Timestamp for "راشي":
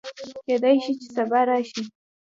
1.49-1.83